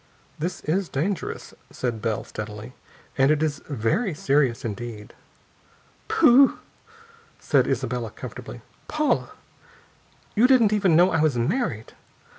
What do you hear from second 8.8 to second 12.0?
"Paula, you didn't even know I was married!